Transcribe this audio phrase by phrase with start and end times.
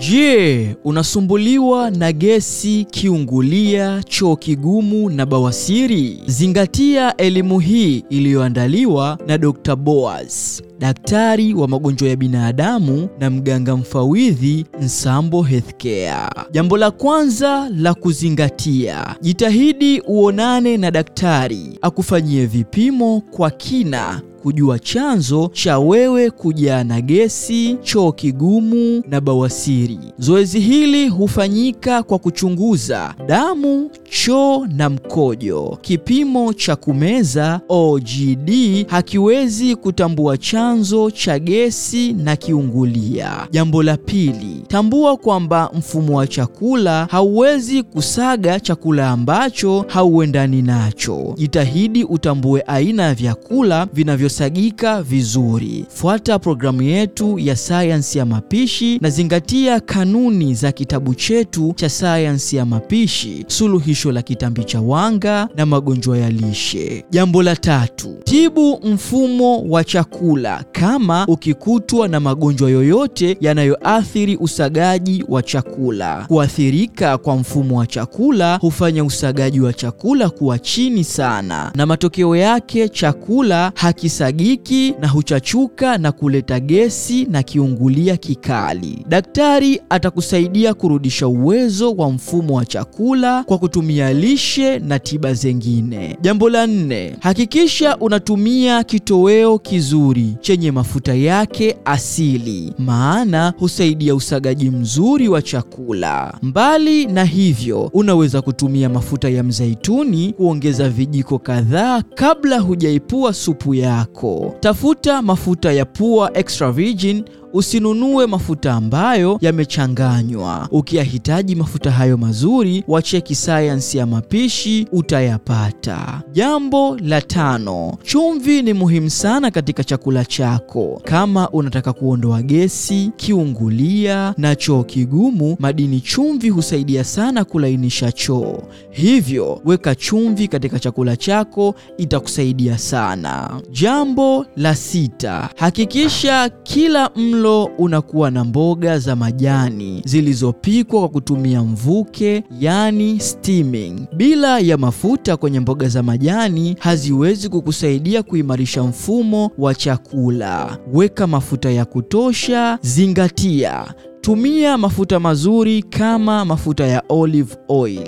[0.00, 6.22] Je, unasumbuliwa na gesi, kiungulia, choo kigumu na bawasiri?
[6.26, 9.76] Zingatia elimu hii iliyoandaliwa na Dr.
[9.76, 17.94] Boaz, daktari wa magonjwa ya binadamu na mganga mfawidhi Nsambo hethkea Jambo la kwanza la
[17.94, 27.00] kuzingatia, jitahidi uonane na daktari akufanyie vipimo kwa kina kujua chanzo cha wewe kujaa na
[27.00, 29.98] gesi, choo kigumu na bawasiri.
[30.18, 35.78] Zoezi hili hufanyika kwa kuchunguza damu, choo na mkojo.
[35.82, 38.50] Kipimo cha kumeza OGD
[38.88, 43.32] hakiwezi kutambua chanzo cha gesi na kiungulia.
[43.50, 51.34] Jambo la pili, tambua kwamba mfumo wa chakula hauwezi kusaga chakula ambacho hauendani nacho.
[51.36, 55.84] Jitahidi utambue aina ya vyakula vinavyo uliosagika vizuri.
[55.88, 62.56] Fuata programu yetu ya sayansi ya mapishi na zingatia kanuni za kitabu chetu cha sayansi
[62.56, 67.04] ya mapishi, suluhisho la kitambi cha wanga na magonjwa ya lishe.
[67.10, 75.42] Jambo la tatu, tibu mfumo wa chakula kama ukikutwa na magonjwa yoyote yanayoathiri usagaji wa
[75.42, 76.24] chakula.
[76.28, 82.88] Kuathirika kwa mfumo wa chakula hufanya usagaji wa chakula kuwa chini sana na matokeo yake
[82.88, 89.04] chakula hakisa husagiki na huchachuka na kuleta gesi na kiungulia kikali.
[89.08, 96.18] Daktari atakusaidia kurudisha uwezo wa mfumo wa chakula kwa kutumia lishe na tiba zengine.
[96.22, 105.28] Jambo la nne, hakikisha unatumia kitoweo kizuri chenye mafuta yake asili, maana husaidia usagaji mzuri
[105.28, 106.34] wa chakula.
[106.42, 114.10] Mbali na hivyo, unaweza kutumia mafuta ya mzeituni kuongeza vijiko kadhaa kabla hujaipua supu yako
[114.14, 114.54] yako.
[114.60, 120.68] Tafuta mafuta ya pua extra virgin usinunue mafuta ambayo yamechanganywa.
[120.72, 126.22] Ukiyahitaji mafuta hayo mazuri, wacheki sayansi ya mapishi utayapata.
[126.32, 131.00] Jambo la tano, chumvi ni muhimu sana katika chakula chako.
[131.04, 138.56] Kama unataka kuondoa gesi, kiungulia na choo kigumu, madini chumvi husaidia sana kulainisha choo.
[138.90, 143.60] Hivyo weka chumvi katika chakula chako, itakusaidia sana.
[143.70, 151.62] Jambo la sita, hakikisha kila mlo mlo unakuwa na mboga za majani zilizopikwa kwa kutumia
[151.62, 154.06] mvuke, yani steaming.
[154.16, 160.78] Bila ya mafuta kwenye mboga za majani haziwezi kukusaidia kuimarisha mfumo wa chakula.
[160.92, 163.94] Weka mafuta ya kutosha, zingatia
[164.24, 168.00] Tumia mafuta mazuri kama mafuta ya olive oil.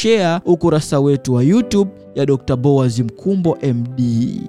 [0.45, 2.55] ukurasa wetu wa YouTube ya Dr.
[2.55, 4.41] Boaz Mkumbo MD.